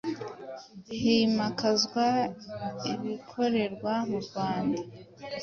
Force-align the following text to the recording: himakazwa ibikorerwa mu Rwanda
himakazwa 0.99 2.05
ibikorerwa 2.93 3.93
mu 4.09 4.19
Rwanda 4.25 4.79